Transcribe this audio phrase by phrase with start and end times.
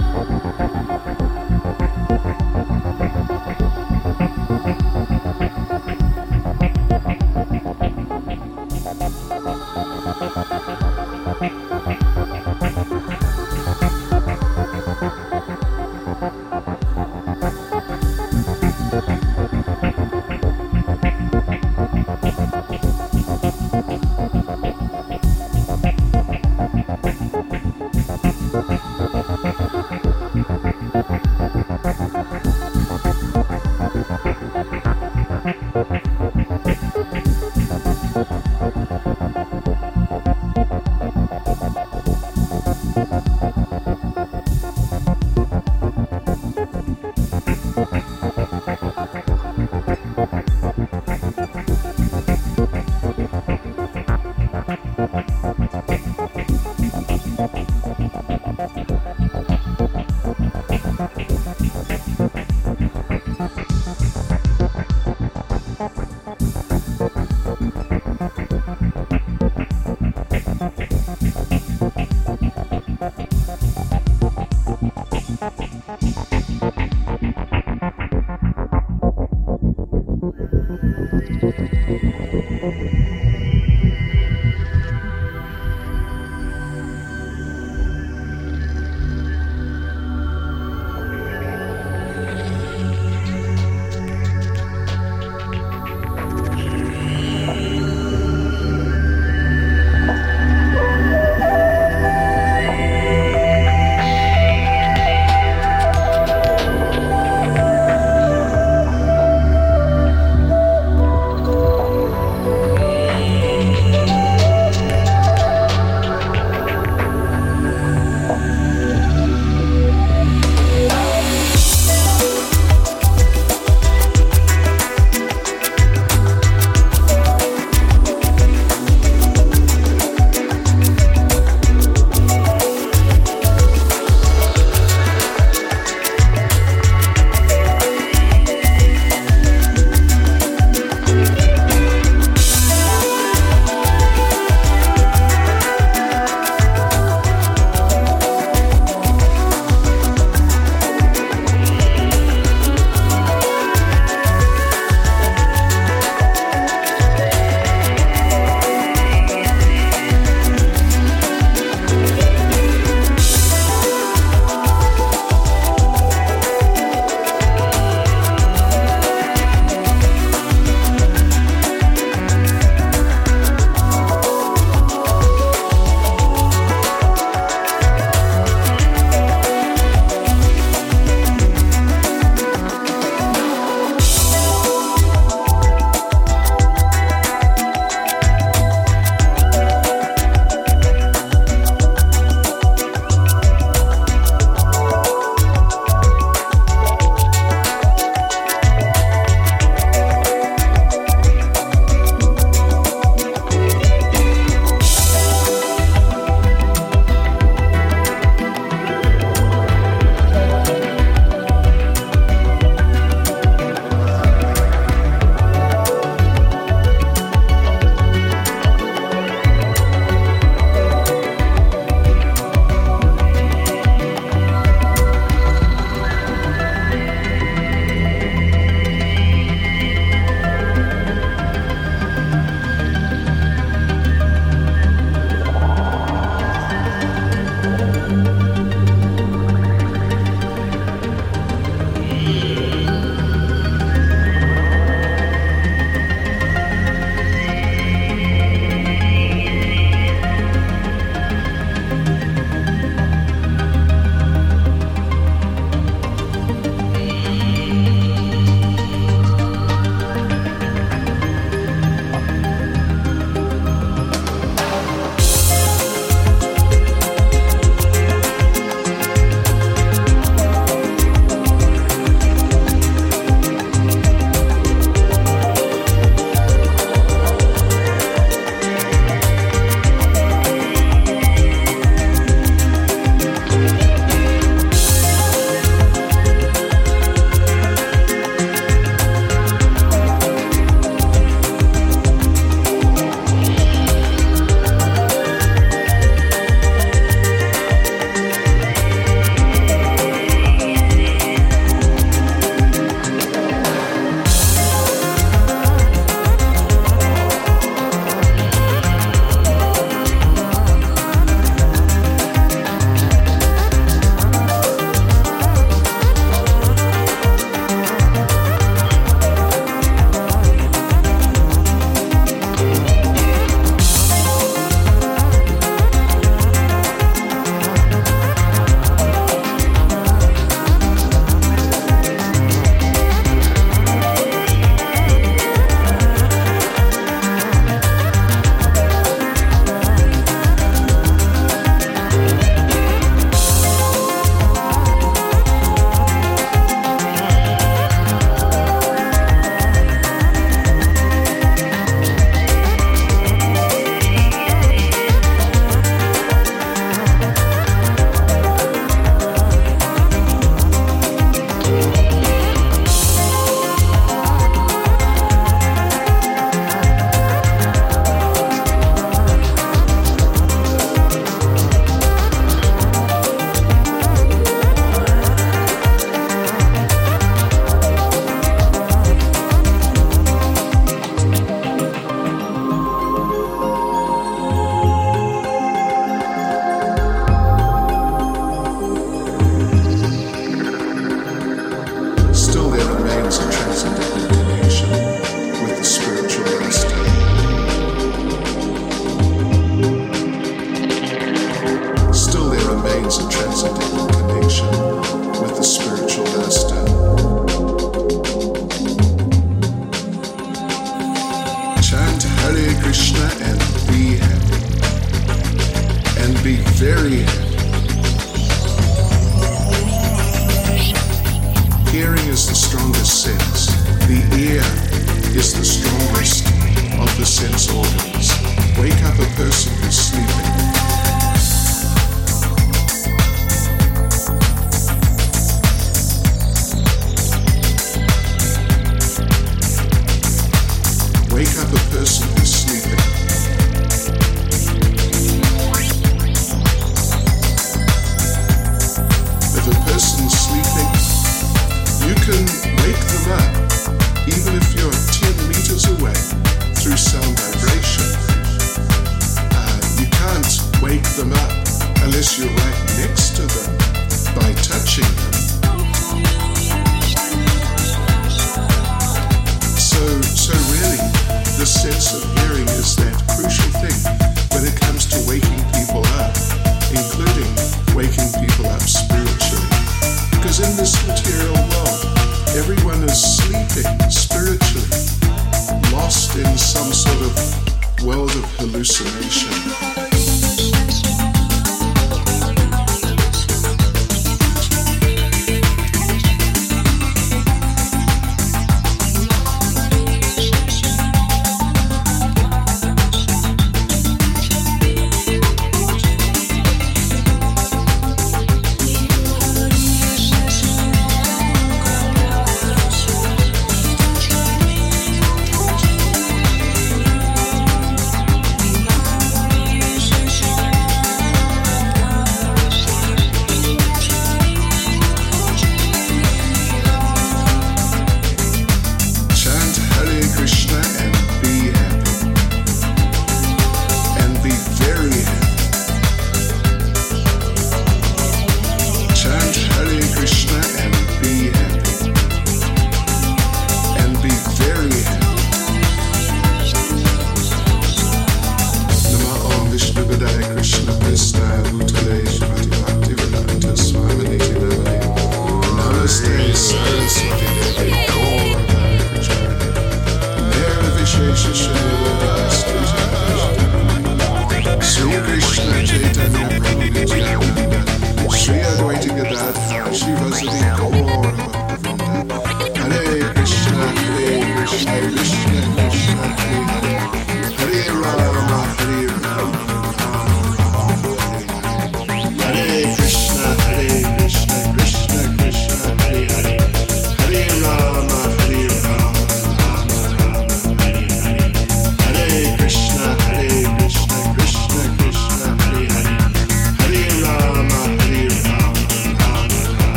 [0.00, 0.37] Okay.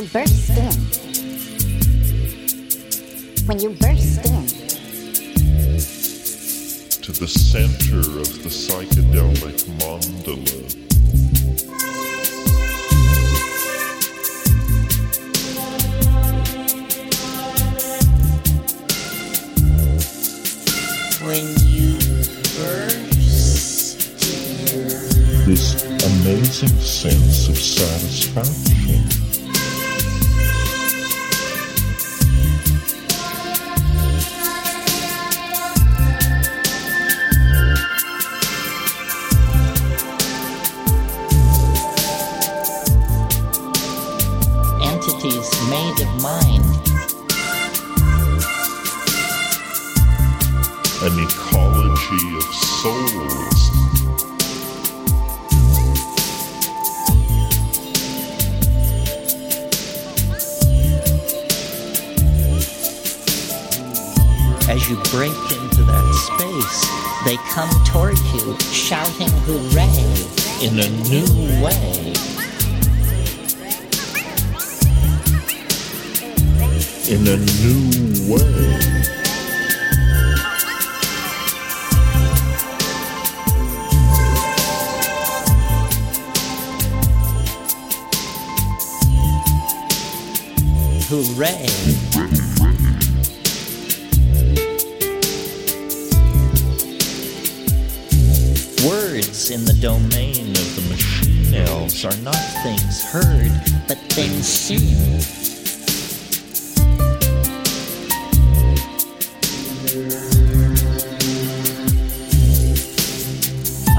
[0.00, 0.72] you burst in.
[3.46, 4.46] When you burst in.
[7.02, 10.79] to the center of the psychedelic mandala.
[64.70, 66.86] As you break into that space,
[67.24, 69.90] they come toward you, shouting hooray
[70.62, 71.26] in a new
[71.60, 72.14] way.
[77.08, 79.00] In a new way.
[91.08, 91.99] Hooray!
[99.50, 103.50] In the domain of the machine elves are not things heard,
[103.88, 105.18] but things seen.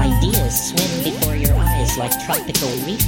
[0.00, 3.01] Ideas swim before your eyes like tropical reef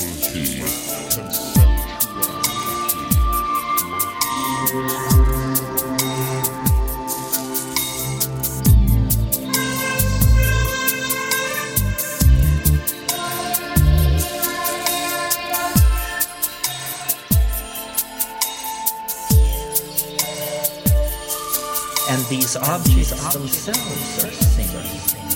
[22.10, 25.28] And these objects themselves are singing.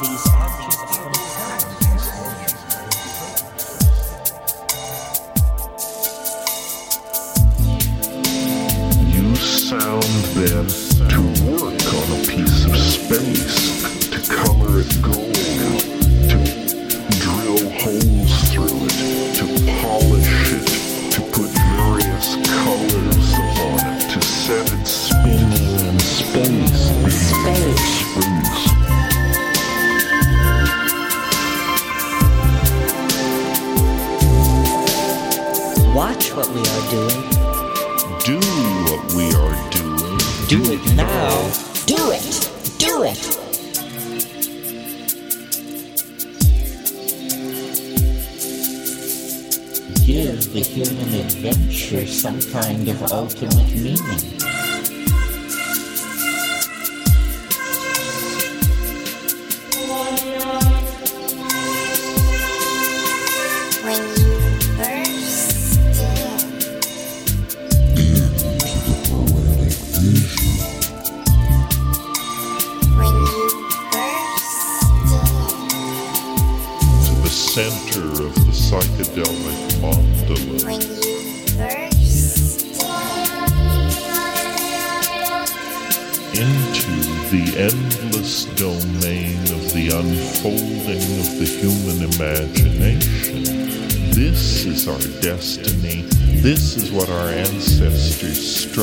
[0.00, 0.26] These.
[0.28, 1.58] Objects themselves
[9.14, 10.02] Use sound
[10.36, 10.66] then
[11.08, 11.20] to
[11.50, 13.58] work on a piece of space,
[14.10, 15.34] to color it gold,
[16.28, 16.38] to
[17.18, 18.27] drill holes
[36.38, 37.22] what we are doing.
[38.24, 38.38] Do
[38.86, 40.18] what we are doing.
[40.46, 41.34] Do it now.
[41.84, 42.26] Do it.
[42.78, 43.18] Do it.
[50.06, 54.37] Give the human adventure some kind of ultimate meaning.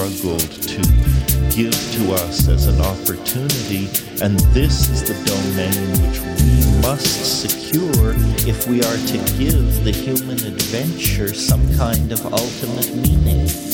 [0.09, 0.81] Struggled to
[1.55, 3.87] give to us as an opportunity,
[4.21, 8.13] and this is the domain which we must secure
[8.47, 13.64] if we are to give the human adventure some kind of ultimate meaning.